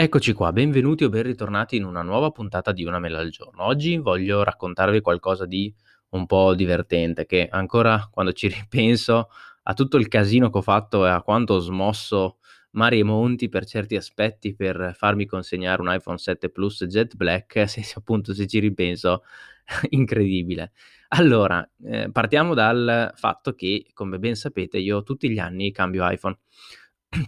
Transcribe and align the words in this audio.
Eccoci 0.00 0.32
qua, 0.32 0.52
benvenuti 0.52 1.02
o 1.02 1.08
ben 1.08 1.24
ritornati 1.24 1.74
in 1.74 1.82
una 1.82 2.02
nuova 2.02 2.30
puntata 2.30 2.70
di 2.70 2.84
Una 2.84 3.00
mela 3.00 3.18
al 3.18 3.30
giorno. 3.30 3.64
Oggi 3.64 3.96
voglio 3.96 4.44
raccontarvi 4.44 5.00
qualcosa 5.00 5.44
di 5.44 5.74
un 6.10 6.24
po' 6.24 6.54
divertente 6.54 7.26
che 7.26 7.48
ancora 7.50 8.08
quando 8.08 8.32
ci 8.32 8.46
ripenso 8.46 9.28
a 9.64 9.74
tutto 9.74 9.96
il 9.96 10.06
casino 10.06 10.50
che 10.50 10.58
ho 10.58 10.62
fatto 10.62 11.04
e 11.04 11.10
a 11.10 11.20
quanto 11.20 11.54
ho 11.54 11.58
smosso 11.58 12.36
mari 12.74 13.00
e 13.00 13.02
monti 13.02 13.48
per 13.48 13.64
certi 13.64 13.96
aspetti 13.96 14.54
per 14.54 14.94
farmi 14.96 15.26
consegnare 15.26 15.82
un 15.82 15.92
iPhone 15.92 16.16
7 16.16 16.48
Plus 16.50 16.84
Jet 16.84 17.16
Black, 17.16 17.66
se 17.68 17.82
appunto 17.96 18.32
se 18.34 18.46
ci 18.46 18.60
ripenso, 18.60 19.24
incredibile. 19.90 20.70
Allora, 21.08 21.68
eh, 21.84 22.08
partiamo 22.12 22.54
dal 22.54 23.12
fatto 23.16 23.52
che, 23.54 23.86
come 23.94 24.20
ben 24.20 24.36
sapete, 24.36 24.78
io 24.78 25.02
tutti 25.02 25.28
gli 25.28 25.40
anni 25.40 25.72
cambio 25.72 26.08
iPhone. 26.08 26.38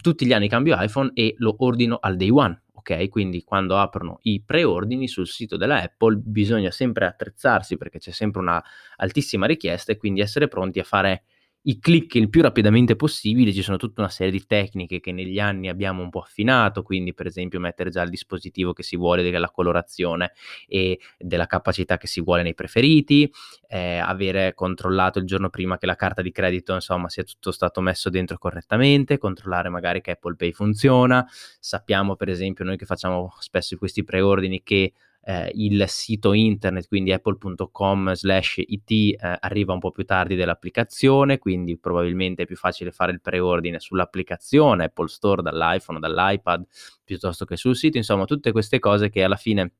Tutti 0.01 0.25
gli 0.25 0.33
anni 0.33 0.47
cambio 0.47 0.75
iPhone 0.79 1.11
e 1.13 1.35
lo 1.37 1.55
ordino 1.59 1.97
al 1.99 2.15
day 2.15 2.29
one, 2.29 2.63
ok? 2.73 3.09
Quindi 3.09 3.43
quando 3.43 3.77
aprono 3.77 4.19
i 4.23 4.41
preordini 4.45 5.07
sul 5.07 5.27
sito 5.27 5.57
della 5.57 5.81
Apple 5.81 6.17
bisogna 6.17 6.71
sempre 6.71 7.05
attrezzarsi 7.05 7.77
perché 7.77 7.99
c'è 7.99 8.11
sempre 8.11 8.41
una 8.41 8.63
altissima 8.97 9.45
richiesta 9.45 9.91
e 9.91 9.97
quindi 9.97 10.21
essere 10.21 10.47
pronti 10.47 10.79
a 10.79 10.83
fare 10.83 11.23
i 11.63 11.79
click 11.79 12.15
il 12.15 12.29
più 12.29 12.41
rapidamente 12.41 12.95
possibile, 12.95 13.53
ci 13.53 13.61
sono 13.61 13.77
tutta 13.77 14.01
una 14.01 14.09
serie 14.09 14.31
di 14.31 14.45
tecniche 14.45 14.99
che 14.99 15.11
negli 15.11 15.39
anni 15.39 15.69
abbiamo 15.69 16.01
un 16.01 16.09
po' 16.09 16.21
affinato, 16.21 16.81
quindi 16.81 17.13
per 17.13 17.27
esempio 17.27 17.59
mettere 17.59 17.91
già 17.91 18.01
il 18.01 18.09
dispositivo 18.09 18.73
che 18.73 18.81
si 18.81 18.95
vuole 18.95 19.21
della 19.21 19.51
colorazione 19.51 20.31
e 20.67 20.99
della 21.19 21.45
capacità 21.45 21.97
che 21.97 22.07
si 22.07 22.21
vuole 22.21 22.41
nei 22.41 22.55
preferiti, 22.55 23.31
eh, 23.67 23.97
avere 23.97 24.55
controllato 24.55 25.19
il 25.19 25.25
giorno 25.25 25.49
prima 25.49 25.77
che 25.77 25.85
la 25.85 25.95
carta 25.95 26.23
di 26.23 26.31
credito 26.31 26.73
insomma 26.73 27.09
sia 27.09 27.23
tutto 27.23 27.51
stato 27.51 27.79
messo 27.81 28.09
dentro 28.09 28.37
correttamente, 28.39 29.19
controllare 29.19 29.69
magari 29.69 30.01
che 30.01 30.11
Apple 30.11 30.35
Pay 30.35 30.53
funziona, 30.53 31.27
sappiamo 31.59 32.15
per 32.15 32.29
esempio 32.29 32.65
noi 32.65 32.77
che 32.77 32.85
facciamo 32.85 33.33
spesso 33.39 33.77
questi 33.77 34.03
preordini 34.03 34.63
che 34.63 34.93
eh, 35.23 35.51
il 35.55 35.83
sito 35.87 36.33
internet, 36.33 36.87
quindi 36.87 37.11
apple.com 37.11 38.13
slash 38.13 38.61
it 38.65 38.89
eh, 38.91 39.17
arriva 39.19 39.73
un 39.73 39.79
po' 39.79 39.91
più 39.91 40.03
tardi 40.03 40.35
dell'applicazione, 40.35 41.37
quindi 41.37 41.77
probabilmente 41.77 42.43
è 42.43 42.45
più 42.45 42.55
facile 42.55 42.91
fare 42.91 43.11
il 43.11 43.21
preordine 43.21 43.79
sull'applicazione 43.79 44.85
Apple 44.85 45.07
Store 45.07 45.41
dall'iPhone 45.41 45.99
dall'iPad 45.99 46.65
piuttosto 47.03 47.45
che 47.45 47.57
sul 47.57 47.75
sito, 47.75 47.97
insomma 47.97 48.25
tutte 48.25 48.51
queste 48.51 48.79
cose 48.79 49.09
che 49.09 49.23
alla 49.23 49.35
fine 49.35 49.73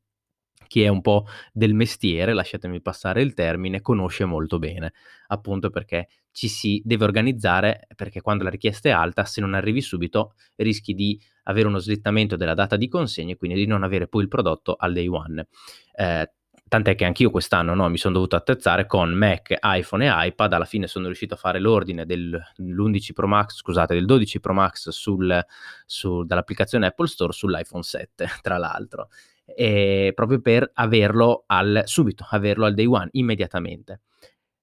chi 0.72 0.84
è 0.84 0.88
un 0.88 1.02
po' 1.02 1.26
del 1.52 1.74
mestiere, 1.74 2.34
lasciatemi 2.34 2.82
passare 2.82 3.22
il 3.22 3.34
termine, 3.34 3.82
conosce 3.82 4.24
molto 4.24 4.58
bene, 4.58 4.94
appunto 5.28 5.70
perché 5.70 6.08
ci 6.32 6.48
si 6.48 6.82
deve 6.86 7.04
organizzare, 7.04 7.88
perché 7.94 8.22
quando 8.22 8.46
la 8.46 8.50
richiesta 8.50 8.88
è 8.88 8.94
alta, 8.94 9.26
se 9.26 9.42
non 9.42 9.54
arrivi 9.54 9.82
subito, 9.82 10.34
rischi 10.56 10.94
di 10.94 11.20
avere 11.44 11.68
uno 11.68 11.80
slittamento 11.80 12.38
della 12.38 12.54
data 12.54 12.78
di 12.78 12.88
consegna 12.88 13.34
e 13.34 13.36
quindi 13.36 13.58
di 13.58 13.66
non 13.66 13.84
avere 13.84 14.08
poi 14.08 14.22
il 14.22 14.30
prodotto 14.30 14.76
al 14.76 14.94
day 14.94 15.08
one. 15.08 15.46
Eh, 15.94 16.32
tant'è 16.70 16.96
che 16.96 17.04
anch'io 17.04 17.32
quest'anno 17.32 17.74
no, 17.74 17.90
mi 17.90 17.98
sono 17.98 18.14
dovuto 18.14 18.38
attrezzare 18.38 18.86
con 18.86 19.12
Mac, 19.12 19.54
iPhone 19.62 20.06
e 20.06 20.28
iPad, 20.28 20.54
alla 20.54 20.64
fine 20.64 20.88
sono 20.88 21.08
riuscito 21.08 21.34
a 21.34 21.38
fare 21.38 21.60
l'ordine 21.60 22.06
dell'11 22.06 23.12
Pro 23.12 23.28
Max, 23.28 23.58
scusate, 23.58 23.94
del 23.94 24.06
12 24.06 24.40
Pro 24.40 24.54
Max 24.54 24.88
sul, 24.88 25.38
su, 25.86 26.24
dall'applicazione 26.24 26.86
Apple 26.86 27.08
Store 27.08 27.34
sull'iPhone 27.34 27.84
7, 27.84 28.26
tra 28.42 28.58
l'altro 28.58 29.10
eh, 29.56 30.12
proprio 30.16 30.42
per 30.42 30.70
averlo 30.74 31.44
al, 31.48 31.84
subito, 31.86 32.26
averlo 32.30 32.66
al 32.66 32.74
day 32.74 32.86
one, 32.86 33.10
immediatamente. 33.12 34.02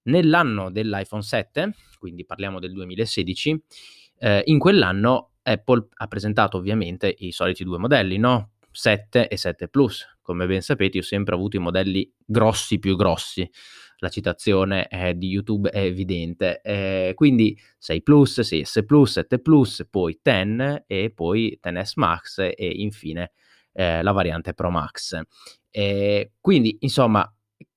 Nell'anno 0.02 0.70
dell'iPhone 0.70 1.22
7, 1.22 1.74
quindi 1.98 2.24
parliamo 2.24 2.58
del 2.58 2.72
2016, 2.72 3.62
eh, 4.18 4.42
in 4.46 4.58
quell'anno 4.58 5.32
Apple 5.42 5.88
ha 5.94 6.06
presentato 6.06 6.56
ovviamente 6.56 7.14
i 7.18 7.32
soliti 7.32 7.64
due 7.64 7.78
modelli, 7.78 8.18
no? 8.18 8.52
7 8.70 9.28
e 9.28 9.36
7 9.36 9.68
Plus. 9.68 10.06
Come 10.22 10.46
ben 10.46 10.60
sapete, 10.60 10.98
io 10.98 11.02
ho 11.02 11.06
sempre 11.06 11.34
avuto 11.34 11.56
i 11.56 11.60
modelli 11.60 12.10
grossi 12.24 12.78
più 12.78 12.96
grossi. 12.96 13.48
La 14.00 14.08
citazione 14.08 14.86
eh, 14.88 15.16
di 15.16 15.28
YouTube 15.28 15.70
è 15.70 15.80
evidente. 15.80 16.60
Eh, 16.62 17.12
quindi 17.14 17.58
6 17.78 18.02
Plus, 18.02 18.40
6S 18.40 18.84
Plus, 18.84 19.12
7 19.12 19.40
Plus, 19.40 19.86
poi 19.90 20.18
10 20.22 20.84
e 20.86 21.10
poi 21.10 21.58
10S 21.60 21.92
Max 21.96 22.38
e 22.38 22.54
infine 22.58 23.32
eh, 23.78 24.02
la 24.02 24.10
variante 24.10 24.54
Pro 24.54 24.70
Max. 24.70 25.20
Eh, 25.70 26.32
quindi, 26.40 26.78
insomma, 26.80 27.24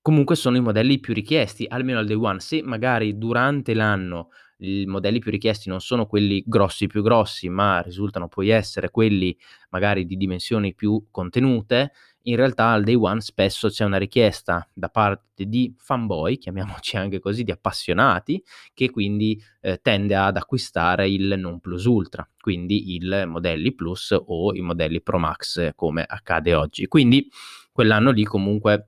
comunque 0.01 0.35
sono 0.35 0.57
i 0.57 0.61
modelli 0.61 0.99
più 0.99 1.13
richiesti, 1.13 1.65
almeno 1.69 1.99
al 1.99 2.07
day 2.07 2.15
one. 2.15 2.39
Se 2.39 2.63
magari 2.63 3.19
durante 3.19 3.75
l'anno 3.75 4.29
i 4.63 4.85
modelli 4.87 5.19
più 5.19 5.29
richiesti 5.29 5.69
non 5.69 5.79
sono 5.79 6.07
quelli 6.07 6.43
grossi 6.45 6.87
più 6.87 7.03
grossi, 7.03 7.49
ma 7.49 7.81
risultano 7.81 8.27
poi 8.27 8.49
essere 8.49 8.89
quelli 8.89 9.37
magari 9.69 10.05
di 10.05 10.17
dimensioni 10.17 10.73
più 10.73 11.05
contenute, 11.11 11.91
in 12.23 12.35
realtà 12.35 12.71
al 12.71 12.83
day 12.83 12.95
one 12.95 13.21
spesso 13.21 13.69
c'è 13.69 13.83
una 13.83 13.97
richiesta 13.97 14.67
da 14.73 14.89
parte 14.89 15.45
di 15.45 15.73
fanboy, 15.77 16.37
chiamiamoci 16.37 16.97
anche 16.97 17.19
così, 17.19 17.43
di 17.43 17.51
appassionati, 17.51 18.43
che 18.73 18.89
quindi 18.89 19.41
eh, 19.61 19.79
tende 19.81 20.15
ad 20.15 20.37
acquistare 20.37 21.09
il 21.09 21.35
non 21.37 21.59
plus 21.59 21.85
ultra, 21.85 22.27
quindi 22.39 22.95
i 22.95 22.99
modelli 23.25 23.73
plus 23.73 24.15
o 24.25 24.53
i 24.53 24.61
modelli 24.61 25.01
Pro 25.01 25.17
Max 25.17 25.71
come 25.75 26.03
accade 26.07 26.53
oggi. 26.53 26.87
Quindi 26.87 27.29
quell'anno 27.71 28.11
lì 28.11 28.23
comunque 28.23 28.87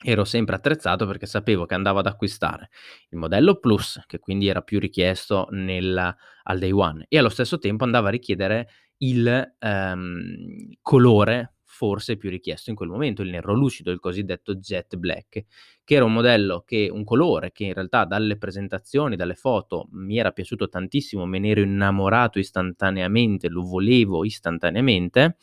ero 0.00 0.24
sempre 0.24 0.54
attrezzato 0.54 1.06
perché 1.06 1.26
sapevo 1.26 1.66
che 1.66 1.74
andavo 1.74 1.98
ad 1.98 2.06
acquistare 2.06 2.70
il 3.10 3.18
modello 3.18 3.56
Plus, 3.56 4.00
che 4.06 4.18
quindi 4.18 4.46
era 4.46 4.62
più 4.62 4.78
richiesto 4.78 5.48
nel, 5.50 6.16
al 6.44 6.58
day 6.58 6.70
one, 6.70 7.06
e 7.08 7.18
allo 7.18 7.28
stesso 7.28 7.58
tempo 7.58 7.84
andava 7.84 8.08
a 8.08 8.12
richiedere 8.12 8.68
il 8.98 9.54
um, 9.60 10.70
colore 10.82 11.57
forse 11.78 12.16
più 12.16 12.28
richiesto 12.28 12.70
in 12.70 12.76
quel 12.76 12.88
momento, 12.88 13.22
il 13.22 13.30
nero 13.30 13.54
lucido, 13.54 13.92
il 13.92 14.00
cosiddetto 14.00 14.56
jet 14.56 14.96
black, 14.96 15.44
che 15.84 15.94
era 15.94 16.04
un 16.04 16.12
modello 16.12 16.64
che 16.66 16.88
un 16.90 17.04
colore 17.04 17.52
che 17.52 17.66
in 17.66 17.72
realtà 17.72 18.04
dalle 18.04 18.36
presentazioni, 18.36 19.14
dalle 19.14 19.36
foto 19.36 19.86
mi 19.92 20.18
era 20.18 20.32
piaciuto 20.32 20.68
tantissimo, 20.68 21.24
me 21.24 21.38
ne 21.38 21.50
ero 21.50 21.60
innamorato 21.60 22.40
istantaneamente, 22.40 23.48
lo 23.48 23.62
volevo 23.62 24.24
istantaneamente 24.24 25.36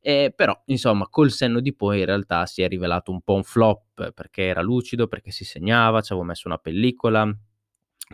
eh, 0.00 0.32
però, 0.36 0.54
insomma, 0.66 1.08
col 1.08 1.30
senno 1.30 1.60
di 1.60 1.74
poi 1.74 2.00
in 2.00 2.04
realtà 2.04 2.44
si 2.44 2.60
è 2.60 2.68
rivelato 2.68 3.10
un 3.10 3.22
po' 3.22 3.34
un 3.34 3.42
flop 3.42 4.12
perché 4.12 4.42
era 4.42 4.60
lucido, 4.60 5.08
perché 5.08 5.30
si 5.30 5.44
segnava, 5.44 6.02
ci 6.02 6.12
avevo 6.12 6.28
messo 6.28 6.46
una 6.46 6.58
pellicola. 6.58 7.34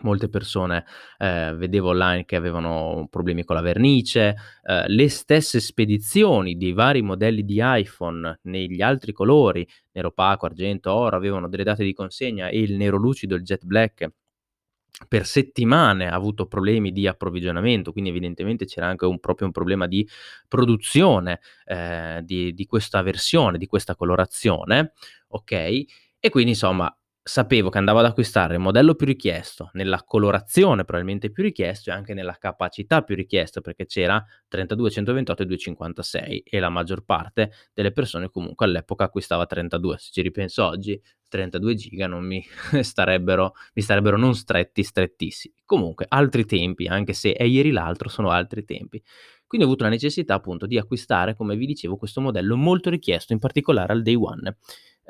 Molte 0.03 0.29
persone 0.29 0.85
eh, 1.17 1.53
vedevo 1.55 1.89
online 1.89 2.23
che 2.23 2.37
avevano 2.37 3.07
problemi 3.09 3.43
con 3.43 3.55
la 3.55 3.61
vernice, 3.61 4.35
eh, 4.63 4.85
le 4.87 5.09
stesse 5.09 5.59
spedizioni 5.59 6.55
dei 6.55 6.71
vari 6.71 7.01
modelli 7.01 7.43
di 7.43 7.59
iPhone 7.61 8.39
negli 8.43 8.81
altri 8.81 9.11
colori, 9.11 9.67
nero 9.91 10.07
opaco, 10.07 10.45
argento, 10.45 10.93
oro, 10.93 11.17
avevano 11.17 11.49
delle 11.49 11.63
date 11.63 11.83
di 11.83 11.93
consegna 11.93 12.47
e 12.47 12.61
il 12.61 12.77
nero 12.77 12.97
lucido, 12.97 13.35
il 13.35 13.43
jet 13.43 13.65
black, 13.65 14.09
per 15.07 15.25
settimane 15.25 16.07
ha 16.07 16.13
avuto 16.15 16.47
problemi 16.47 16.91
di 16.91 17.07
approvvigionamento, 17.07 17.91
quindi 17.91 18.09
evidentemente 18.11 18.65
c'era 18.65 18.87
anche 18.87 19.05
un, 19.05 19.19
proprio 19.19 19.47
un 19.47 19.53
problema 19.53 19.87
di 19.87 20.07
produzione 20.47 21.41
eh, 21.65 22.21
di, 22.23 22.53
di 22.53 22.65
questa 22.65 23.01
versione, 23.01 23.57
di 23.57 23.65
questa 23.65 23.95
colorazione, 23.95 24.93
ok? 25.29 25.51
E 26.19 26.29
quindi 26.29 26.51
insomma 26.51 26.93
sapevo 27.23 27.69
che 27.69 27.77
andavo 27.77 27.99
ad 27.99 28.05
acquistare 28.05 28.55
il 28.55 28.59
modello 28.59 28.95
più 28.95 29.05
richiesto, 29.05 29.69
nella 29.73 30.03
colorazione 30.03 30.83
probabilmente 30.83 31.31
più 31.31 31.43
richiesto 31.43 31.89
e 31.89 31.93
anche 31.93 32.13
nella 32.13 32.35
capacità 32.37 33.03
più 33.03 33.15
richiesta 33.15 33.61
perché 33.61 33.85
c'era 33.85 34.23
32, 34.47 34.89
128 34.89 35.41
e 35.43 35.45
256 35.45 36.39
e 36.39 36.59
la 36.59 36.69
maggior 36.69 37.03
parte 37.03 37.51
delle 37.73 37.91
persone 37.91 38.29
comunque 38.29 38.65
all'epoca 38.65 39.05
acquistava 39.05 39.45
32. 39.45 39.97
Se 39.99 40.09
ci 40.11 40.21
ripenso 40.21 40.65
oggi, 40.65 40.99
32 41.27 41.75
giga 41.75 42.07
non 42.07 42.25
mi 42.25 42.43
starebbero, 42.81 43.53
mi 43.73 43.81
starebbero 43.81 44.17
non 44.17 44.35
stretti, 44.35 44.83
strettissimi. 44.83 45.53
Comunque, 45.63 46.05
altri 46.09 46.45
tempi, 46.45 46.87
anche 46.87 47.13
se 47.13 47.33
è 47.33 47.43
ieri 47.43 47.71
l'altro, 47.71 48.09
sono 48.09 48.29
altri 48.29 48.65
tempi. 48.65 49.01
Quindi 49.47 49.67
ho 49.67 49.69
avuto 49.69 49.85
la 49.85 49.91
necessità 49.91 50.33
appunto 50.33 50.65
di 50.65 50.77
acquistare, 50.77 51.35
come 51.35 51.55
vi 51.55 51.65
dicevo, 51.65 51.97
questo 51.97 52.21
modello 52.21 52.55
molto 52.57 52.89
richiesto, 52.89 53.33
in 53.33 53.39
particolare 53.39 53.93
al 53.93 54.01
day 54.01 54.15
one. 54.15 54.57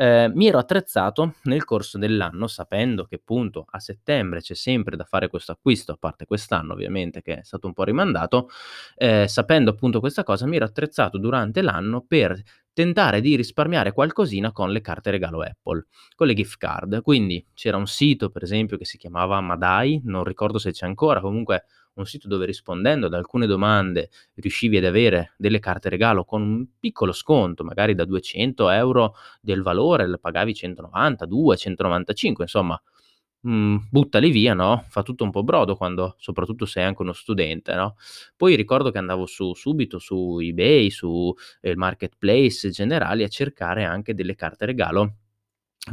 Eh, 0.01 0.31
mi 0.33 0.48
ero 0.48 0.57
attrezzato 0.57 1.36
nel 1.44 1.63
corso 1.63 2.00
dell'anno, 2.00 2.48
sapendo 2.48 3.06
che 3.06 3.15
appunto 3.18 3.65
a 3.69 3.80
settembre 3.80 4.42
c'è 4.42 4.56
sempre 4.56 4.95
da 4.95 5.03
fare 5.03 5.27
questo 5.27 5.51
acquisto, 5.51 5.92
a 5.92 5.98
parte 6.00 6.25
quest'anno 6.25 6.74
ovviamente 6.74 7.21
che 7.21 7.38
è 7.39 7.44
stato 7.44 7.68
un 7.68 7.74
po' 7.74 7.83
rimandato, 7.83 8.50
eh, 8.95 9.27
sapendo 9.27 9.69
appunto 9.69 10.00
questa 10.00 10.24
cosa, 10.24 10.48
mi 10.48 10.56
ero 10.56 10.65
attrezzato 10.65 11.19
durante 11.19 11.62
l'anno 11.62 12.03
per 12.07 12.42
tentare 12.74 13.21
di 13.21 13.36
risparmiare 13.36 13.92
qualcosina 13.92 14.51
con 14.51 14.71
le 14.71 14.81
carte 14.81 15.12
regalo 15.12 15.42
Apple, 15.42 15.86
con 16.15 16.25
le 16.25 16.33
gift 16.33 16.57
card. 16.57 17.01
Quindi 17.03 17.45
c'era 17.53 17.77
un 17.77 17.86
sito, 17.86 18.31
per 18.31 18.42
esempio, 18.42 18.77
che 18.77 18.86
si 18.86 18.98
chiamava 18.98 19.39
Madai, 19.39 20.01
non 20.06 20.24
ricordo 20.24 20.57
se 20.57 20.71
c'è 20.71 20.88
ancora, 20.88 21.21
comunque 21.21 21.65
un 21.96 22.06
sito 22.06 22.28
dove 22.28 22.46
rispondendo 22.46 23.08
ad 23.08 23.14
alcune 23.14 23.46
domande 23.48 24.10
riuscivi 24.36 24.78
ad 24.78 24.86
avere 24.86 25.34
delle 25.38 25.60
carte 25.60 25.90
regalo 25.90 26.24
con 26.26 26.42
un 26.42 26.66
piccolo 26.80 27.12
sconto, 27.12 27.64
magari 27.64 27.96
da 27.96 28.06
200 28.06 28.70
euro 28.70 29.16
del 29.42 29.62
valore, 29.62 30.08
le 30.08 30.18
pagavi 30.20 30.54
190, 30.54 31.26
2, 31.26 31.58
195, 31.58 32.44
insomma, 32.46 32.82
mhmm, 33.42 33.88
buttali 33.92 34.30
via, 34.32 34.54
no, 34.54 34.86
fa 34.90 35.04
tutto 35.04 35.24
un 35.24 35.32
po' 35.32 35.44
brodo 35.44 35.76
quando 35.76 36.16
soprattutto 36.20 36.66
sei 36.66 36.84
anche 36.84 37.02
uno 37.02 37.14
studente, 37.14 37.74
no. 37.76 37.96
Poi 38.36 38.56
ricordo 38.56 38.92
che 38.92 38.98
andavo 38.98 39.26
su 39.26 39.54
subito 39.54 40.00
su 40.00 40.40
eBay, 40.42 40.90
su, 40.90 41.34
ehm, 41.62 41.78
marketplace 41.78 42.70
generali 42.72 43.24
a 43.24 43.28
cercare 43.28 43.84
anche 43.86 44.14
delle 44.14 44.36
carte 44.36 44.66
regalo 44.66 45.16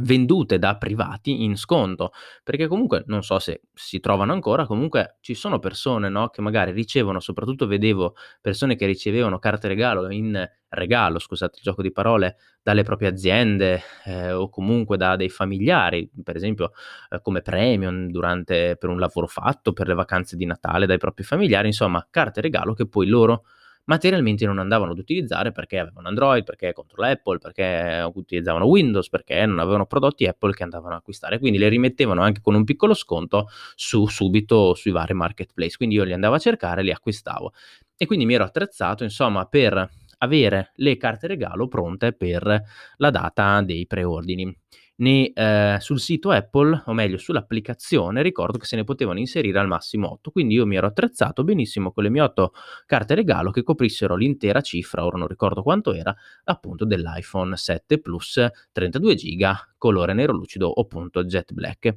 vendute 0.01 0.59
da 0.59 0.77
privati 0.77 1.43
in 1.43 1.57
sconto, 1.57 2.11
perché 2.43 2.67
comunque 2.67 3.03
non 3.07 3.23
so 3.23 3.39
se 3.39 3.61
si 3.73 3.99
trovano 3.99 4.33
ancora, 4.33 4.67
comunque 4.67 5.17
ci 5.19 5.33
sono 5.33 5.57
persone, 5.57 6.09
no, 6.09 6.29
che 6.29 6.41
magari 6.41 6.71
ricevono 6.71 7.19
soprattutto 7.19 7.65
vedevo 7.65 8.13
persone 8.39 8.75
che 8.75 8.85
ricevevano 8.85 9.39
carte 9.39 9.67
regalo 9.67 10.09
in 10.11 10.47
regalo, 10.69 11.17
scusate 11.17 11.55
il 11.57 11.63
gioco 11.63 11.81
di 11.81 11.91
parole, 11.91 12.35
dalle 12.61 12.83
proprie 12.83 13.09
aziende, 13.09 13.81
ehm, 14.05 14.37
o 14.37 14.49
comunque 14.49 14.95
da 14.95 15.15
dei 15.15 15.29
familiari, 15.29 16.07
per 16.23 16.35
esempio, 16.35 16.71
ehm, 17.09 17.19
come 17.23 17.41
premio 17.41 17.91
durante 18.09 18.75
per 18.77 18.89
un 18.89 18.99
lavoro 18.99 19.25
fatto, 19.25 19.73
per 19.73 19.87
le 19.87 19.95
vacanze 19.95 20.35
di 20.35 20.45
Natale 20.45 20.85
dai 20.85 20.99
propri 20.99 21.23
familiari, 21.23 21.67
insomma 21.67 22.05
carte 22.11 22.41
regalo 22.41 22.73
che 22.73 22.87
poi 22.87 23.07
loro 23.07 23.43
materialmente 23.89 24.45
non 24.45 24.59
andavano 24.59 24.91
ad 24.91 24.99
utilizzare 24.99 25.51
perché 25.51 25.79
avevano 25.79 26.07
Android, 26.07 26.43
perché 26.43 26.73
contro 26.73 27.01
l'Apple, 27.01 27.39
perché 27.39 28.07
utilizzavano 28.13 28.65
Windows, 28.65 29.09
perché 29.09 29.47
non 29.47 29.57
avevano 29.57 29.87
prodotti 29.87 30.27
Apple 30.27 30.53
che 30.53 30.61
andavano 30.61 30.93
a 30.93 30.97
acquistare, 30.97 31.39
quindi 31.39 31.57
le 31.57 31.69
rimettevano 31.69 32.21
anche 32.21 32.39
con 32.41 32.53
un 32.53 32.63
piccolo 32.63 32.93
sconto 32.93 33.47
su 33.73 34.05
subito 34.05 34.75
sui 34.75 34.91
vari 34.91 35.15
marketplace. 35.15 35.75
Quindi 35.75 35.95
io 35.95 36.03
li 36.03 36.13
andavo 36.13 36.35
a 36.35 36.39
cercare, 36.39 36.83
li 36.83 36.91
acquistavo. 36.91 37.51
E 37.97 38.05
quindi 38.05 38.25
mi 38.25 38.35
ero 38.35 38.43
attrezzato, 38.43 39.03
insomma, 39.03 39.45
per 39.45 39.89
avere 40.19 40.71
le 40.75 40.97
carte 40.97 41.27
regalo 41.27 41.67
pronte 41.67 42.13
per 42.13 42.61
la 42.97 43.09
data 43.09 43.61
dei 43.61 43.87
preordini 43.87 44.55
ne 44.99 45.31
ehm, 45.33 45.77
sul 45.77 45.99
sito 45.99 46.31
Apple, 46.31 46.83
o 46.85 46.93
meglio 46.93 47.17
sull'applicazione, 47.17 48.21
ricordo 48.21 48.57
che 48.57 48.65
se 48.65 48.75
ne 48.75 48.83
potevano 48.83 49.19
inserire 49.19 49.59
al 49.59 49.67
massimo 49.67 50.11
8, 50.11 50.31
quindi 50.31 50.55
io 50.55 50.65
mi 50.65 50.75
ero 50.75 50.87
attrezzato 50.87 51.43
benissimo 51.43 51.91
con 51.91 52.03
le 52.03 52.09
mie 52.09 52.21
8 52.21 52.53
carte 52.85 53.15
regalo 53.15 53.51
che 53.51 53.63
coprissero 53.63 54.15
l'intera 54.15 54.61
cifra, 54.61 55.05
ora 55.05 55.17
non 55.17 55.27
ricordo 55.27 55.61
quanto 55.63 55.93
era, 55.93 56.15
appunto 56.45 56.85
dell'iPhone 56.85 57.55
7 57.55 57.99
Plus 57.99 58.45
32 58.71 59.15
giga, 59.15 59.57
colore 59.77 60.13
nero 60.13 60.33
lucido 60.33 60.67
o 60.67 60.81
appunto 60.81 61.23
jet 61.23 61.53
black. 61.53 61.95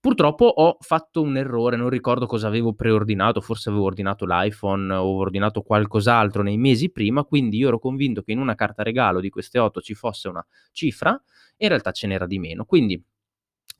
Purtroppo 0.00 0.44
ho 0.44 0.76
fatto 0.78 1.22
un 1.22 1.36
errore, 1.36 1.76
non 1.76 1.88
ricordo 1.88 2.26
cosa 2.26 2.46
avevo 2.46 2.72
preordinato, 2.72 3.40
forse 3.40 3.68
avevo 3.68 3.84
ordinato 3.84 4.26
l'iPhone 4.26 4.94
o 4.94 5.16
ordinato 5.16 5.62
qualcos'altro 5.62 6.44
nei 6.44 6.56
mesi 6.56 6.92
prima, 6.92 7.24
quindi 7.24 7.56
io 7.56 7.66
ero 7.66 7.80
convinto 7.80 8.22
che 8.22 8.30
in 8.30 8.38
una 8.38 8.54
carta 8.54 8.84
regalo 8.84 9.18
di 9.18 9.28
queste 9.28 9.58
8 9.58 9.80
ci 9.80 9.94
fosse 9.94 10.28
una 10.28 10.46
cifra 10.70 11.20
in 11.58 11.68
realtà 11.68 11.92
ce 11.92 12.06
n'era 12.06 12.26
di 12.26 12.38
meno. 12.38 12.64
Quindi 12.64 13.02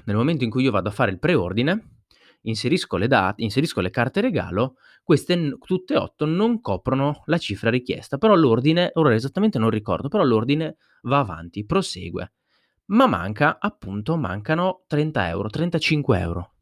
nel 0.04 0.16
momento 0.16 0.44
in 0.44 0.50
cui 0.50 0.62
io 0.62 0.70
vado 0.70 0.88
a 0.88 0.92
fare 0.92 1.10
il 1.10 1.18
preordine, 1.18 2.02
inserisco 2.42 2.96
le 2.96 3.08
date, 3.08 3.42
inserisco 3.42 3.80
le 3.80 3.90
carte 3.90 4.20
regalo, 4.20 4.76
queste 5.02 5.56
tutte 5.64 5.94
e 5.94 5.96
otto 5.96 6.24
non 6.24 6.60
coprono 6.60 7.22
la 7.26 7.38
cifra 7.38 7.70
richiesta, 7.70 8.18
però 8.18 8.34
l'ordine, 8.34 8.90
ora 8.94 9.14
esattamente 9.14 9.58
non 9.58 9.70
ricordo, 9.70 10.08
però 10.08 10.22
l'ordine 10.22 10.76
va 11.02 11.18
avanti, 11.18 11.64
prosegue. 11.64 12.32
Ma 12.86 13.06
manca, 13.06 13.58
appunto, 13.60 14.16
mancano 14.16 14.84
30 14.86 15.28
euro, 15.28 15.48
35 15.48 16.18
euro. 16.18 16.52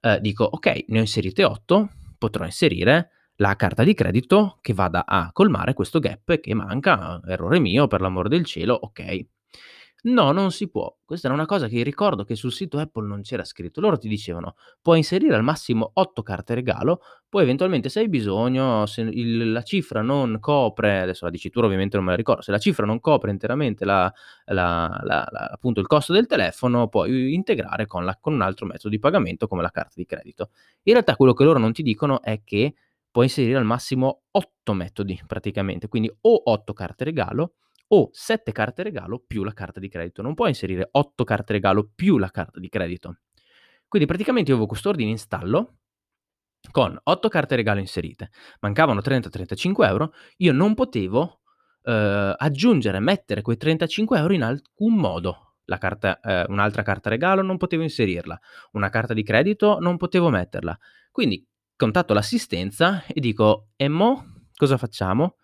Eh, 0.00 0.20
dico, 0.20 0.44
ok, 0.44 0.84
ne 0.88 0.98
ho 0.98 1.00
inserite 1.00 1.44
8, 1.44 1.88
potrò 2.18 2.44
inserire 2.44 3.10
la 3.36 3.56
carta 3.56 3.82
di 3.82 3.94
credito 3.94 4.58
che 4.60 4.74
vada 4.74 5.06
a 5.06 5.30
colmare 5.32 5.72
questo 5.72 5.98
gap 5.98 6.38
che 6.38 6.54
manca, 6.54 7.20
errore 7.26 7.58
mio, 7.58 7.86
per 7.86 8.00
l'amor 8.00 8.28
del 8.28 8.44
cielo, 8.44 8.74
ok. 8.74 9.26
No, 10.04 10.32
non 10.32 10.50
si 10.50 10.68
può. 10.68 10.92
Questa 11.04 11.28
era 11.28 11.36
una 11.36 11.46
cosa 11.46 11.68
che 11.68 11.80
ricordo 11.84 12.24
che 12.24 12.34
sul 12.34 12.50
sito 12.52 12.78
Apple 12.78 13.06
non 13.06 13.22
c'era 13.22 13.44
scritto. 13.44 13.80
Loro 13.80 13.96
ti 13.98 14.08
dicevano: 14.08 14.56
"Puoi 14.80 14.98
inserire 14.98 15.36
al 15.36 15.44
massimo 15.44 15.92
8 15.94 16.22
carte 16.24 16.54
regalo, 16.54 17.00
poi 17.28 17.42
eventualmente 17.44 17.88
se 17.88 18.00
hai 18.00 18.08
bisogno, 18.08 18.84
se 18.86 19.02
il 19.02 19.52
la 19.52 19.62
cifra 19.62 20.02
non 20.02 20.38
copre" 20.40 21.02
adesso 21.02 21.24
la 21.24 21.30
dicitura 21.30 21.66
ovviamente 21.66 21.94
non 21.96 22.04
me 22.06 22.10
la 22.12 22.16
ricordo, 22.16 22.42
"se 22.42 22.50
la 22.50 22.58
cifra 22.58 22.84
non 22.84 22.98
copre 22.98 23.30
interamente 23.30 23.84
la 23.84 24.12
la 24.46 24.98
la 25.04 25.22
appunto 25.52 25.78
il 25.78 25.86
costo 25.86 26.12
del 26.12 26.26
telefono, 26.26 26.88
puoi 26.88 27.32
integrare 27.34 27.86
con 27.86 28.10
con 28.20 28.32
un 28.34 28.42
altro 28.42 28.66
mezzo 28.66 28.88
di 28.88 28.98
pagamento 28.98 29.46
come 29.46 29.62
la 29.62 29.70
carta 29.70 29.92
di 29.94 30.04
credito." 30.04 30.50
In 30.82 30.94
realtà 30.94 31.14
quello 31.14 31.32
che 31.32 31.44
loro 31.44 31.60
non 31.60 31.72
ti 31.72 31.82
dicono 31.84 32.20
è 32.22 32.40
che 32.42 32.74
puoi 33.08 33.26
inserire 33.26 33.58
al 33.58 33.64
massimo 33.64 34.22
8 34.32 34.72
metodi 34.72 35.20
praticamente, 35.28 35.86
quindi 35.86 36.12
o 36.22 36.42
8 36.50 36.72
carte 36.72 37.04
regalo 37.04 37.52
o 37.94 38.08
7 38.12 38.52
carte 38.52 38.82
regalo 38.82 39.22
più 39.26 39.44
la 39.44 39.52
carta 39.52 39.80
di 39.80 39.88
credito. 39.88 40.22
Non 40.22 40.34
puoi 40.34 40.48
inserire 40.48 40.88
8 40.90 41.24
carte 41.24 41.52
regalo 41.52 41.90
più 41.94 42.18
la 42.18 42.30
carta 42.30 42.58
di 42.58 42.68
credito. 42.68 43.18
Quindi 43.86 44.08
praticamente 44.08 44.50
io 44.50 44.56
avevo 44.56 44.70
quest'ordine 44.70 45.10
in 45.10 45.18
stallo 45.18 45.76
con 46.70 46.98
8 47.02 47.28
carte 47.28 47.56
regalo 47.56 47.80
inserite, 47.80 48.30
mancavano 48.60 49.00
30-35 49.00 49.84
euro, 49.86 50.12
io 50.38 50.52
non 50.52 50.74
potevo 50.74 51.40
eh, 51.82 52.34
aggiungere, 52.36 53.00
mettere 53.00 53.42
quei 53.42 53.56
35 53.56 54.18
euro 54.18 54.32
in 54.32 54.42
alcun 54.42 54.94
modo. 54.94 55.46
Carta, 55.72 56.20
eh, 56.20 56.44
un'altra 56.48 56.82
carta 56.82 57.08
regalo 57.08 57.40
non 57.40 57.56
potevo 57.56 57.82
inserirla, 57.82 58.38
una 58.72 58.90
carta 58.90 59.14
di 59.14 59.22
credito 59.22 59.78
non 59.80 59.96
potevo 59.96 60.28
metterla. 60.28 60.78
Quindi 61.10 61.46
contatto 61.76 62.12
l'assistenza 62.12 63.04
e 63.06 63.20
dico, 63.20 63.68
e 63.76 63.88
mo 63.88 64.42
cosa 64.54 64.76
facciamo? 64.76 65.36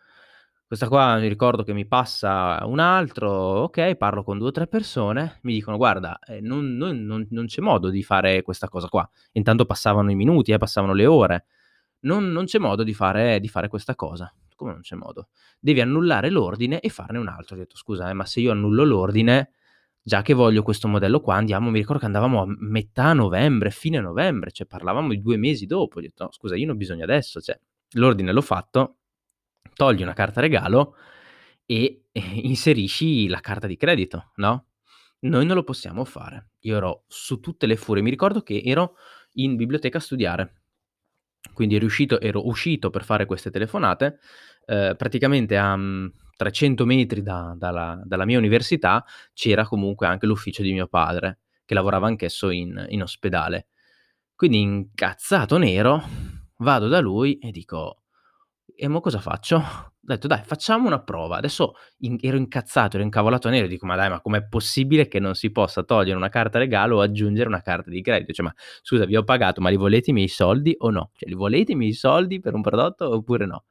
Questa 0.71 0.87
qua 0.89 1.17
mi 1.17 1.29
ricordo 1.29 1.63
che 1.63 1.73
mi 1.73 1.87
passa 1.87 2.61
un 2.67 2.79
altro, 2.79 3.31
okay, 3.63 3.97
parlo 3.97 4.23
con 4.23 4.37
2 4.37 4.49
o 4.49 4.51
3 4.51 4.67
persone, 4.67 5.39
mi 5.45 5.55
dicono: 5.55 5.79
"Guarda, 5.79 6.19
ehm, 6.19 6.45
non 6.45 6.77
non 6.77 7.05
non 7.07 7.27
non 7.31 7.47
c'è 7.47 7.63
modo 7.63 7.89
di 7.89 8.03
fare 8.03 8.43
questa 8.43 8.69
cosa 8.69 8.87
qua". 8.89 9.09
Intanto 9.33 9.65
passavano 9.65 10.11
i 10.11 10.15
minuti, 10.15 10.53
eh, 10.53 10.59
passavano 10.59 10.93
le 10.93 11.07
ore. 11.07 11.47
"Non 12.01 12.31
non 12.33 12.45
c'è 12.45 12.59
modo 12.59 12.83
di 12.83 12.93
fare 12.93 13.41
di 13.41 13.49
fare 13.49 13.69
questa 13.69 13.95
cosa". 13.95 14.31
"Come 14.57 14.73
non 14.73 14.83
c'è 14.83 14.95
modo?" 14.95 15.29
"Devi 15.59 15.81
annullare 15.81 16.29
l'ordine 16.29 16.81
e 16.81 16.91
farne 16.91 17.17
un 17.19 17.29
altro". 17.29 17.57
Ho 17.57 17.59
detto: 17.59 17.77
"Scusa, 17.79 18.11
eh, 18.11 18.13
ma 18.13 18.27
se 18.27 18.41
io 18.41 18.53
annullo 18.53 18.85
l'ordine, 18.85 19.53
già 20.03 20.21
che 20.23 20.35
voglio 20.35 20.63
questo 20.63 20.87
modello 20.89 21.21
qua 21.21 21.37
andiamo" 21.37 21.71
mi 21.71 21.79
ricordo 21.79 22.01
che 22.01 22.07
andavamo 22.07 22.43
a 22.43 22.47
metà 22.59 23.15
novembre, 23.15 23.71
fine 23.71 24.01
novembre, 24.01 24.51
cioè 24.53 24.67
parlavamo 24.67 25.09
di 25.09 25.23
2 25.23 25.39
mesi 25.39 25.65
dopo. 25.67 25.99
Ho 25.99 26.03
detto: 26.03 26.25
"No, 26.25 26.33
scusa, 26.33 26.57
io 26.57 26.67
ne 26.67 26.73
ho 26.73 26.77
bisogno 26.77 27.05
adesso, 27.05 27.41
cioè 27.41 27.59
l'ordine 27.93 28.33
l'ho 28.33 28.43
fatto, 28.43 28.97
togli 29.79 30.03
una 30.03 30.13
carta 30.13 30.41
regalo 30.41 30.97
e, 31.65 32.07
eh, 32.11 32.21
inserisci 32.43 33.29
la 33.29 33.39
carta 33.39 33.69
di 33.69 33.77
credito, 33.77 34.33
no, 34.37 34.67
noi 35.21 35.47
non 35.47 35.55
lo 35.55 35.63
possiamo 35.63 36.05
fare. 36.05 36.51
Io 36.63 36.77
ero 36.77 37.05
su 37.07 37.39
tutte 37.39 37.67
le 37.67 37.77
furie. 37.77 38.03
Mi 38.03 38.11
ricordo 38.11 38.43
che 38.43 38.61
ero 38.65 38.97
in 39.35 39.55
biblioteca 39.55 39.99
a 39.99 40.01
studiare, 40.01 40.63
quindi 41.53 41.79
riuscito 41.79 42.21
ero 42.21 42.47
uscito 42.49 42.91
per 42.91 43.05
fare 43.05 43.25
queste 43.25 43.51
telefonate, 43.51 44.19
ehm, 44.67 44.97
praticamente 44.97 45.57
a, 45.57 45.77
mhmm, 45.77 46.13
300 46.37 46.85
metri 46.87 47.23
da 47.23 47.55
dalla 47.57 48.01
dalla 48.05 48.25
mia 48.25 48.39
università 48.39 49.05
c'era 49.33 49.65
comunque 49.67 50.07
anche 50.09 50.27
l'ufficio 50.27 50.63
di 50.63 50.73
mio 50.73 50.89
padre, 50.89 51.39
che 51.65 51.75
lavorava 51.75 52.09
anch'esso 52.09 52.51
in 52.51 52.85
in 52.91 53.03
ospedale. 53.03 53.69
Quindi 54.35 54.61
incazzato 54.61 55.57
nero, 55.59 56.03
vado 56.59 56.89
da 56.89 57.01
lui 57.01 57.39
e 57.39 57.51
dico: 57.53 58.03
e 58.79 58.89
mo 58.89 59.01
cosa 59.01 59.19
faccio? 59.21 59.57
Ho 59.57 59.93
detto: 60.01 60.27
"Dai, 60.29 60.43
facciamo 60.45 60.87
una 60.87 61.01
prova." 61.03 61.37
Adesso 61.39 61.75
in 62.01 62.17
ero 62.21 62.37
incazzato, 62.37 62.97
ero 62.97 63.05
incavolato 63.05 63.49
nero, 63.51 63.67
dico: 63.67 63.87
"Ma 63.87 63.97
dai, 63.97 64.09
ma 64.11 64.21
com'è 64.21 64.47
possibile 64.49 65.09
che 65.09 65.19
non 65.21 65.35
si 65.35 65.51
possa 65.51 65.83
togliere 65.83 66.17
una 66.17 66.29
carta 66.29 66.59
regalo 66.59 66.97
o 66.99 67.01
aggiungere 67.01 67.49
una 67.49 67.61
carta 67.63 67.91
di 67.91 68.01
credito? 68.03 68.33
Cioè, 68.33 68.43
ma 68.45 68.55
scusa, 68.83 69.05
vi 69.07 69.17
ho 69.17 69.25
pagato, 69.25 69.61
ma 69.61 69.69
li 69.71 69.77
volete 69.77 70.11
i 70.11 70.13
miei 70.13 70.29
soldi 70.29 70.75
o 70.79 70.91
no? 70.91 71.11
Cioè, 71.15 71.29
li 71.29 71.35
volete 71.35 71.73
i 71.73 71.75
miei 71.77 71.93
soldi 71.93 72.41
per 72.41 72.55
un 72.55 72.63
prodotto 72.63 73.09
oppure 73.15 73.47
no?" 73.47 73.65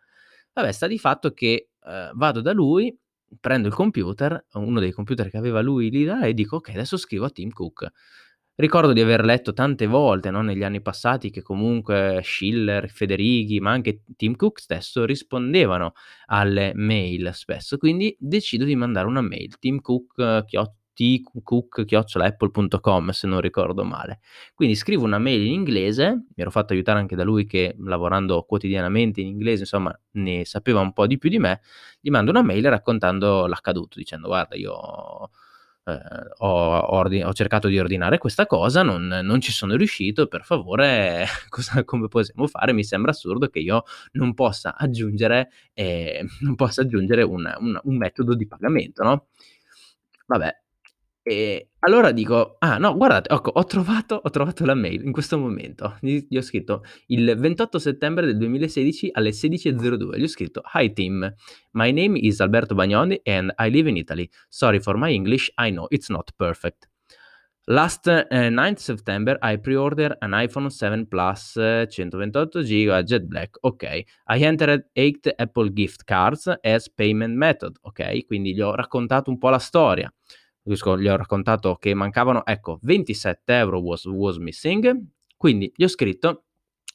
Vabbè, 0.53 0.71
sta 0.71 0.87
di 0.87 0.97
fatto 0.99 1.31
che, 1.33 1.69
ehm, 1.85 2.11
vado 2.15 2.41
da 2.41 2.53
lui, 2.53 2.95
prendo 3.39 3.67
il 3.67 3.73
computer, 3.73 4.45
uno 4.53 4.79
dei 4.79 4.91
computer 4.91 5.29
che 5.29 5.37
aveva 5.37 5.61
lui 5.61 5.89
lì 5.89 6.03
là, 6.05 6.25
e 6.25 6.33
dico: 6.33 6.57
"Okay, 6.57 6.73
adesso 6.75 6.97
scrivo 6.97 7.25
a 7.25 7.29
Tim 7.29 7.49
Cook." 7.51 7.87
Ricordo 8.59 8.91
di 8.91 9.01
aver 9.01 9.23
letto 9.23 9.53
tante 9.53 9.85
volte, 9.85 10.31
no, 10.31 10.41
negli 10.41 10.63
anni 10.63 10.81
passati 10.81 11.29
che 11.29 11.43
comunque 11.43 12.21
Schiller, 12.23 12.89
Federighi, 12.89 13.59
ma 13.59 13.69
anche 13.69 14.01
Tim 14.15 14.35
Cook 14.35 14.59
stesso 14.59 15.05
rispondevano 15.05 15.93
alle 16.25 16.71
mail 16.73 17.29
spesso, 17.35 17.77
quindi 17.77 18.17
decido 18.19 18.65
di 18.65 18.75
mandare 18.75 19.05
una 19.05 19.21
mail, 19.21 19.59
timcook 19.59 20.45
chio 20.45 20.73
tcook@apple.com 20.93 23.09
se 23.11 23.27
non 23.27 23.41
ricordo 23.41 23.83
male. 23.83 24.21
Quindi 24.55 24.73
scrivo 24.73 25.03
una 25.05 25.19
mail 25.19 25.45
in 25.45 25.51
inglese, 25.53 26.13
mi 26.15 26.25
ero 26.41 26.49
fatto 26.49 26.73
aiutare 26.73 26.97
anche 26.97 27.15
da 27.15 27.23
lui 27.23 27.45
che 27.45 27.75
lavorando 27.77 28.41
quotidianamente 28.41 29.21
in 29.21 29.27
inglese, 29.27 29.61
insomma, 29.61 29.95
ne 30.13 30.45
sapeva 30.45 30.79
un 30.79 30.93
po' 30.93 31.05
di 31.05 31.19
più 31.19 31.29
di 31.29 31.37
me, 31.37 31.61
gli 32.01 32.09
mando 32.09 32.31
una 32.31 32.41
mail 32.41 32.67
raccontando 32.69 33.45
l'accaduto, 33.45 33.99
dicendo: 33.99 34.25
"Guarda, 34.27 34.55
io 34.55 35.29
ho 36.39 36.93
ordi 36.95 37.21
ho 37.21 37.33
cercato 37.33 37.67
di 37.67 37.79
ordinare 37.79 38.17
questa 38.17 38.45
cosa, 38.45 38.83
non 38.83 39.07
non 39.07 39.39
ci 39.41 39.51
sono 39.51 39.75
riuscito, 39.75 40.27
per 40.27 40.43
favore 40.43 41.25
cosa 41.49 41.83
come 41.83 42.07
possiamo 42.07 42.47
fare? 42.47 42.73
Mi 42.73 42.83
sembra 42.83 43.11
assurdo 43.11 43.47
che 43.49 43.59
io 43.59 43.83
non 44.13 44.33
possa 44.33 44.75
aggiungere 44.77 45.49
ehm, 45.73 46.27
non 46.41 46.55
possa 46.55 46.81
aggiungere 46.81 47.23
un 47.23 47.49
un 47.59 47.79
un 47.83 47.97
metodo 47.97 48.35
di 48.35 48.47
pagamento, 48.47 49.03
no. 49.03 49.27
Vabbè, 50.27 50.51
E 51.29 51.71
allora 51.79 52.11
dico: 52.13 52.55
"Ah 52.59 52.77
no, 52.77 52.95
guardate, 52.95 53.29
ecco, 53.33 53.49
ho 53.53 53.65
trovato 53.65 54.15
ho 54.23 54.29
trovato 54.29 54.63
la 54.63 54.75
mail 54.75 55.03
in 55.03 55.11
questo 55.11 55.37
momento." 55.37 55.97
Gli 55.99 56.37
ho 56.37 56.41
scritto 56.41 56.83
il 57.07 57.35
28 57.37 57.79
settembre 57.79 58.25
del 58.25 58.37
2016 58.37 59.09
alle 59.11 59.33
16:02. 59.33 60.17
Gli 60.17 60.23
ho 60.23 60.27
scritto: 60.27 60.61
"Hi 60.73 60.93
team, 60.93 61.29
my 61.71 61.91
name 61.91 62.17
is 62.17 62.39
Alberto 62.39 62.75
Bagnoli 62.75 63.19
and 63.25 63.51
I 63.57 63.69
live 63.69 63.89
in 63.89 63.97
Italy. 63.97 64.29
Sorry 64.47 64.79
for 64.79 64.95
my 64.97 65.11
English, 65.13 65.51
I 65.57 65.69
know 65.71 65.87
it's 65.89 66.07
not 66.09 66.31
perfect. 66.37 66.87
Last, 67.69 68.07
ehm, 68.07 68.53
9th 68.53 68.79
September 68.79 69.37
I 69.41 69.59
pre-order 69.59 70.15
an 70.21 70.31
iPhone 70.33 70.69
7 70.69 71.07
Plus 71.07 71.57
128 71.89 72.63
giga 72.63 73.03
jet 73.03 73.23
black. 73.25 73.57
Okay. 73.61 74.05
I 74.29 74.43
entered 74.43 74.85
8 74.93 75.33
Apple 75.35 75.73
gift 75.73 76.05
cards 76.05 76.47
as 76.61 76.89
payment 76.89 77.35
method." 77.35 77.75
Okay, 77.81 78.23
quindi 78.25 78.53
gli 78.53 78.61
ho 78.61 78.73
raccontato 78.75 79.29
un 79.29 79.37
po' 79.37 79.49
la 79.49 79.59
storia. 79.59 80.09
Gli 80.67 81.07
ho 81.07 81.15
raccontato 81.15 81.77
che 81.77 81.93
mancavano, 81.93 82.45
ecco, 82.45 82.77
27 82.81 83.53
€ 83.61 83.79
was 83.81 84.03
was 84.05 84.37
missing. 84.37 85.01
Quindi 85.37 85.71
gli 85.73 85.83
ho 85.83 85.87
scritto: 85.87 86.43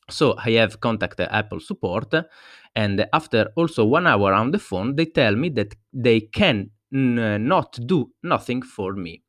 "So 0.06 0.34
I 0.44 0.58
have 0.58 0.78
contacted 0.78 1.28
Apple 1.30 1.60
support 1.60 2.28
and 2.74 3.06
after 3.10 3.50
also 3.54 3.86
1 3.86 4.06
hour 4.06 4.34
on 4.34 4.50
the 4.50 4.58
phone 4.58 4.94
they 4.94 5.10
tell 5.10 5.36
me 5.36 5.50
that 5.52 5.74
they 5.90 6.28
can 6.28 6.70
n 6.90 7.46
not 7.46 7.78
do 7.78 8.12
nothing 8.20 8.62
for 8.62 8.94
me. 8.94 9.22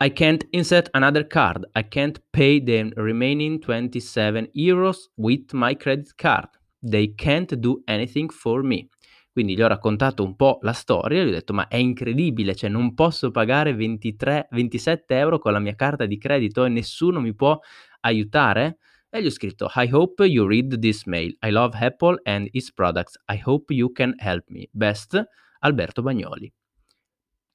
I 0.00 0.10
can't 0.10 0.44
insert 0.50 0.88
another 0.92 1.24
card. 1.24 1.64
I 1.76 1.82
can't 1.84 2.18
pay 2.32 2.58
the 2.58 2.92
remaining 2.96 3.60
27 3.60 4.48
euros 4.56 5.08
with 5.16 5.52
my 5.52 5.74
credit 5.76 6.16
card. 6.16 6.48
They 6.82 7.06
can't 7.14 7.60
do 7.60 7.84
anything 7.86 8.28
for 8.28 8.64
me." 8.64 8.88
Quindi 9.32 9.54
gli 9.56 9.62
ho 9.62 9.66
raccontato 9.66 10.22
un 10.22 10.36
po' 10.36 10.58
la 10.60 10.72
storia, 10.74 11.24
gli 11.24 11.28
ho 11.28 11.30
detto: 11.30 11.54
"Ma 11.54 11.66
è 11.68 11.76
incredibile, 11.76 12.54
cioè 12.54 12.68
non 12.68 12.92
posso 12.94 13.30
pagare 13.30 13.74
23 13.74 14.46
27 14.50 15.14
€ 15.22 15.38
con 15.38 15.52
la 15.52 15.58
mia 15.58 15.74
carta 15.74 16.04
di 16.04 16.18
credito 16.18 16.64
e 16.66 16.68
nessuno 16.68 17.18
mi 17.20 17.34
può 17.34 17.58
aiutare?" 18.00 18.76
E 19.08 19.22
gli 19.22 19.26
ho 19.26 19.30
scritto: 19.30 19.70
"I 19.74 19.88
hope 19.90 20.24
you 20.26 20.46
read 20.46 20.78
this 20.78 21.04
mail. 21.06 21.34
I 21.42 21.50
love 21.50 21.76
Apple 21.78 22.20
and 22.24 22.48
its 22.52 22.70
products. 22.72 23.18
I 23.32 23.40
hope 23.42 23.72
you 23.72 23.90
can 23.92 24.14
help 24.18 24.44
me. 24.48 24.68
Best, 24.70 25.22
Alberto 25.60 26.02
Bagnoli." 26.02 26.52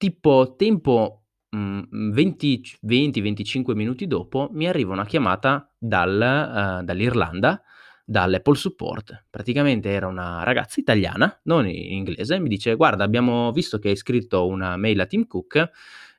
Tipo 0.01 0.53
tempo, 0.55 1.23
mhmm, 1.49 2.11
20 2.11 2.61
c 2.61 2.77
20, 2.81 3.19
25 3.21 3.73
minuti 3.73 4.05
dopo 4.05 4.47
mi 4.51 4.67
arriva 4.67 4.93
una 4.93 5.05
chiamata 5.05 5.73
dal 5.77 6.79
uhm, 6.79 6.85
dall'Irlanda, 6.85 7.59
dall'Apple 8.09 8.55
support. 8.55 9.25
Praticamente 9.29 9.89
era 9.89 10.07
una 10.07 10.43
ragazza 10.43 10.79
italiana, 10.79 11.37
non 11.43 11.67
in 11.67 11.91
inglese, 11.93 12.39
mi 12.39 12.47
dice: 12.47 12.75
"Guarda, 12.75 13.03
abbiamo 13.03 13.51
visto 13.51 13.79
che 13.79 13.89
hai 13.89 13.97
scritto 13.97 14.47
una 14.47 14.77
mail 14.77 15.01
a 15.01 15.05
Tim 15.05 15.27
Cook, 15.27 15.69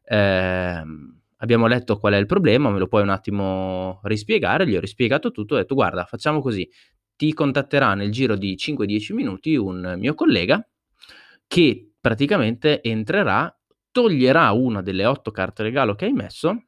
ehm, 0.05 1.21
abbiamo 1.39 1.67
letto 1.67 1.99
qual 1.99 2.13
è 2.15 2.17
il 2.19 2.27
problema, 2.27 2.69
me 2.71 2.79
lo 2.79 2.89
puoi 2.89 3.03
un 3.03 3.09
attimo 3.11 4.01
rispiegare?" 4.05 4.67
Gli 4.69 4.77
ho 4.77 4.81
rispiegato 4.81 5.31
tutto, 5.31 5.55
ho 5.55 5.59
detto: 5.59 5.75
"Guarda, 5.75 6.05
facciamo 6.05 6.41
così, 6.43 6.69
ti 7.17 7.33
contatterà 7.33 7.95
nel 7.95 8.11
giro 8.13 8.37
di 8.37 8.55
5, 8.59 8.85
10 8.87 9.15
minuti 9.15 9.57
un 9.57 9.95
mio 9.99 10.15
collega 10.15 10.63
che 11.47 11.91
praticamente 12.01 12.83
entrerà, 12.83 13.53
toglierà 13.91 14.51
una 14.53 14.83
delle 14.83 15.07
8 15.07 15.31
carte 15.31 15.63
regalo 15.63 15.95
che 15.95 16.05
hai 16.07 16.13
messo 16.13 16.65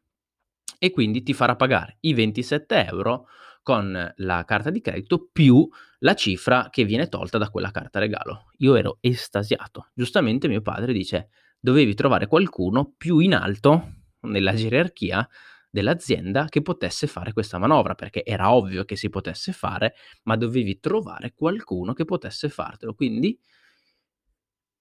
e 0.79 0.91
quindi 0.91 1.23
ti 1.23 1.35
farà 1.35 1.57
pagare 1.57 1.99
i 2.01 2.15
27 2.15 2.89
€ 2.91 3.27
con 3.63 4.13
la 4.17 4.45
carta 4.45 4.71
di 4.71 4.81
credito 4.81 5.29
più 5.33 5.69
la 6.01 6.15
cifra 6.15 6.69
che 6.71 6.85
viene 6.85 7.09
tolta 7.09 7.39
da 7.39 7.51
quella 7.51 7.71
carta 7.71 7.99
regalo." 7.99 8.51
Io 8.59 8.75
ero 8.77 8.99
estasiato. 9.01 9.89
Giustamente 9.95 10.49
mio 10.49 10.63
padre 10.63 10.93
dice: 10.93 11.29
"Dovevi 11.59 11.95
trovare 11.95 12.27
qualcuno 12.27 12.95
più 12.97 13.19
in 13.19 13.35
alto 13.35 13.95
nella 14.23 14.55
gerarchia 14.55 15.27
dell'azienda 15.71 16.47
che 16.47 16.63
potesse 16.63 17.07
fare 17.07 17.33
questa 17.33 17.59
manovra, 17.59 17.95
perché 17.95 18.25
era 18.25 18.53
ovvio 18.53 18.85
che 18.85 18.97
si 18.97 19.09
potesse 19.09 19.53
fare, 19.53 19.95
ma 20.25 20.37
dovevi 20.37 20.81
trovare 20.81 21.33
qualcuno 21.35 21.93
che 21.93 22.05
potesse 22.05 22.49
fartelo." 22.49 22.95
Quindi 22.95 23.39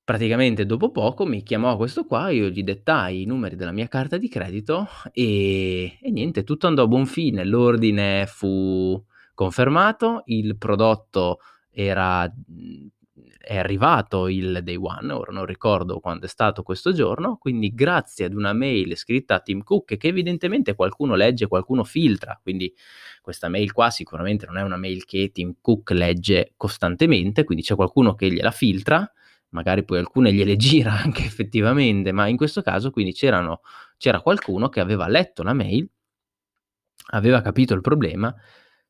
praticamente 0.10 0.66
dopo 0.66 0.90
poco 0.90 1.24
mi 1.28 1.44
chiamò 1.44 1.78
questo 1.78 2.04
qua, 2.04 2.32
io 2.32 2.50
gli 2.50 2.64
dettai 2.64 3.22
i 3.22 3.26
numeri 3.26 3.56
della 3.56 3.72
mia 3.72 3.88
carta 3.88 4.18
di 4.18 4.28
credito 4.28 4.88
e 5.12 6.00
e 6.02 6.10
niente, 6.10 6.44
tutto 6.44 6.66
andò 6.66 6.82
a 6.82 6.88
buon 6.88 7.06
fine. 7.06 7.46
L'ordine 7.46 8.26
fu 8.26 9.00
confermato, 9.36 10.24
il 10.26 10.58
prodotto 10.58 11.38
era 11.70 12.28
è 13.38 13.58
arrivato 13.58 14.28
il 14.28 14.62
day 14.64 14.78
one, 14.78 15.14
ora 15.14 15.32
non 15.32 15.46
ricordo 15.46 16.00
quando 16.00 16.26
è 16.26 16.28
stato 16.28 16.64
questo 16.64 16.92
giorno, 16.92 17.38
quindi 17.38 17.72
grazie 17.76 18.26
ad 18.26 18.34
una 18.34 18.54
mail 18.54 18.98
scritta 18.98 19.36
a 19.36 19.40
Tim 19.42 19.62
Cook 19.62 19.96
che 19.96 20.08
evidentemente 20.08 20.74
qualcuno 20.74 21.14
legge, 21.14 21.46
qualcuno 21.46 21.84
filtra, 21.84 22.40
quindi 22.42 22.74
questa 23.22 23.48
mail 23.48 23.72
qua 23.74 23.92
sicuramente 23.92 24.48
non 24.48 24.58
è 24.58 24.64
una 24.64 24.78
mail 24.78 25.06
che 25.06 25.30
Tim 25.32 25.58
Cook 25.62 25.92
legge 25.92 26.54
costantemente, 26.58 27.44
quindi 27.44 27.64
c'è 27.64 27.76
qualcuno 27.76 28.16
che 28.16 28.32
gliela 28.32 28.50
filtra, 28.52 29.08
magari 29.50 29.84
poi 29.84 30.00
alcune 30.00 30.34
gliele 30.34 30.56
gira 30.56 30.94
anche 31.00 31.24
effettivamente, 31.24 32.12
ma 32.12 32.28
in 32.28 32.38
questo 32.38 32.62
caso 32.62 32.92
quindi 32.92 33.14
c'era 33.14 34.22
qualcuno 34.22 34.70
che 34.70 34.80
aveva 34.80 35.08
letto 35.08 35.44
la 35.44 35.54
mail, 35.54 35.90
aveva 37.12 37.42
capito 37.42 37.74
il 37.74 37.82
problema, 37.82 38.34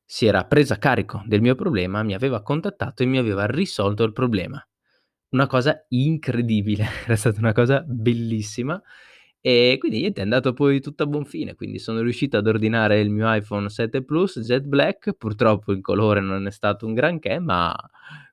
si 0.04 0.25
era 0.25 0.46
presa 0.46 0.78
carico 0.78 1.22
del 1.25 1.42
mio 1.42 1.56
problema, 1.56 2.04
mi 2.04 2.13
aveva 2.13 2.42
contattato 2.42 3.04
e 3.04 3.06
mi 3.06 3.18
aveva 3.18 3.46
risolto 3.46 4.04
il 4.04 4.13
problema. 4.13 4.63
Una 5.30 5.48
cosa 5.48 5.86
incredibile, 5.89 6.86
è 7.06 7.16
stata 7.16 7.39
una 7.39 7.54
cosa 7.54 7.84
bellissima 7.86 8.82
e 9.42 9.78
quindi 9.80 10.00
niente, 10.00 10.20
è 10.20 10.24
andato 10.24 10.51
poi 10.54 10.82
tutto 10.82 11.04
a 11.04 11.06
buon 11.06 11.25
fine, 11.25 11.56
quindi 11.56 11.80
sono 11.80 12.01
riuscito 12.01 12.38
ad 12.38 12.48
ordinare 12.48 13.00
il 13.00 13.10
mio 13.10 13.34
iPhone 13.34 13.70
7 13.70 14.04
Plus 14.04 14.39
jet 14.42 14.63
black, 14.63 15.13
purtroppo 15.13 15.72
il 15.72 15.82
colore 15.82 16.20
non 16.20 16.46
è 16.46 16.51
stato 16.51 16.86
un 16.86 16.94
granché, 16.94 17.39
ma 17.39 17.74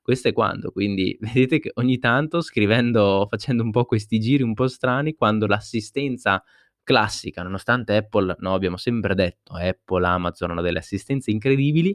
questo 0.07 0.29
è 0.29 0.31
quanto. 0.31 0.71
Quindi 0.71 1.17
vedete 1.19 1.59
che 1.59 1.71
ogni 1.75 1.99
tanto 1.99 2.39
scrivendo 2.39 3.27
facendo 3.29 3.61
un 3.61 3.71
po' 3.71 3.83
questi 3.83 4.19
giri 4.19 4.41
un 4.41 4.53
po' 4.53 4.69
strani, 4.69 5.13
quando 5.13 5.47
l'assistenza 5.47 6.41
classica, 6.81 7.43
nonostante 7.43 7.93
Apple 7.97 8.37
no, 8.39 8.53
abbiamo 8.53 8.77
sempre 8.77 9.15
detto, 9.15 9.55
Apple, 9.55 10.07
Amazon 10.07 10.51
hanno 10.51 10.61
delle 10.61 10.79
assistenze 10.79 11.29
incredibili, 11.31 11.93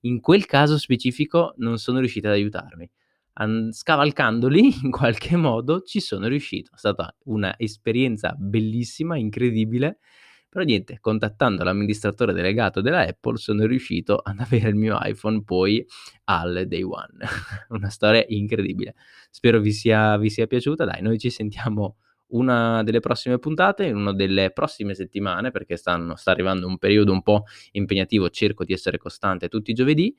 in 0.00 0.18
quel 0.20 0.44
caso 0.46 0.76
specifico 0.76 1.54
non 1.58 1.78
sono 1.78 2.00
riuscite 2.00 2.26
ad 2.26 2.32
aiutarmi. 2.32 2.90
An 3.34 3.70
scavalcandoli 3.72 4.82
in 4.82 4.90
qualche 4.90 5.36
modo 5.36 5.82
ci 5.82 6.00
sono 6.00 6.26
riuscito. 6.26 6.72
È 6.74 6.78
stata 6.78 7.14
una 7.26 7.54
esperienza 7.58 8.34
bellissima, 8.36 9.16
incredibile, 9.16 10.00
però 10.52 10.66
niente, 10.66 10.98
contattando 11.00 11.64
l'amministratore 11.64 12.34
delegato 12.34 12.82
della 12.82 13.06
Apple 13.06 13.38
sono 13.38 13.64
riuscito 13.64 14.16
ad 14.18 14.38
avere 14.38 14.68
il 14.68 14.74
mio 14.74 14.98
iPhone 15.00 15.42
poi 15.44 15.82
al 16.24 16.64
day 16.66 16.82
one. 16.82 17.08
Una 17.70 17.88
storia 17.88 18.22
incredibile. 18.28 18.94
Spero 19.30 19.60
vi 19.60 19.72
sia 19.72 20.18
vi 20.18 20.28
sia 20.28 20.46
piaciuta. 20.46 20.84
Dai, 20.84 21.00
noi 21.00 21.18
ci 21.18 21.30
sentiamo 21.30 21.96
una 22.32 22.82
delle 22.82 23.00
prossime 23.00 23.38
puntate, 23.38 23.86
in 23.86 23.96
una 23.96 24.12
delle 24.12 24.50
prossime 24.50 24.94
settimane, 24.94 25.50
perché 25.50 25.76
stanno 25.76 26.16
sta 26.16 26.32
arrivando 26.32 26.66
un 26.66 26.76
periodo 26.76 27.12
un 27.12 27.22
po' 27.22 27.44
impegnativo, 27.70 28.28
cerco 28.28 28.64
di 28.66 28.74
essere 28.74 28.98
costante 28.98 29.48
tutti 29.48 29.70
i 29.70 29.74
giovedì. 29.74 30.14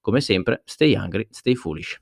Come 0.00 0.20
sempre, 0.20 0.62
stay 0.64 0.96
hungry, 0.96 1.28
stay 1.30 1.54
foolish. 1.54 2.00